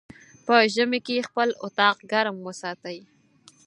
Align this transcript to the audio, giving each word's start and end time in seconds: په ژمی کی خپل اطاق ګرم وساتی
په 0.45 0.55
ژمی 0.73 0.99
کی 1.07 1.17
خپل 1.27 1.49
اطاق 1.65 1.97
ګرم 2.11 2.37
وساتی 2.47 2.99